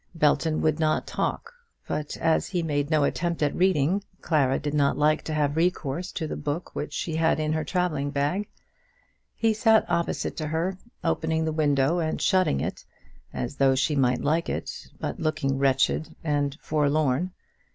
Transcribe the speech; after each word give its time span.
Belton 0.15 0.61
would 0.63 0.79
not 0.79 1.05
talk; 1.05 1.53
but 1.87 2.17
as 2.17 2.47
he 2.47 2.63
made 2.63 2.89
no 2.89 3.03
attempt 3.03 3.43
at 3.43 3.53
reading, 3.55 4.03
Clara 4.19 4.57
did 4.57 4.73
not 4.73 4.97
like 4.97 5.21
to 5.25 5.33
have 5.35 5.55
recourse 5.55 6.11
to 6.13 6.25
the 6.25 6.35
book 6.35 6.73
which 6.73 6.91
she 6.91 7.17
had 7.17 7.39
in 7.39 7.53
her 7.53 7.63
travelling 7.63 8.09
bag. 8.09 8.47
He 9.35 9.53
sat 9.53 9.85
opposite 9.87 10.35
to 10.37 10.47
her, 10.47 10.79
opening 11.03 11.45
the 11.45 11.51
window 11.51 11.99
and 11.99 12.19
shutting 12.19 12.61
it 12.61 12.83
as 13.31 13.51
he 13.53 13.57
thought 13.59 13.77
she 13.77 13.95
might 13.95 14.21
like 14.21 14.49
it, 14.49 14.87
but 14.99 15.19
looking 15.19 15.59
wretched 15.59 16.15
and 16.23 16.57
forlorn. 16.61 17.29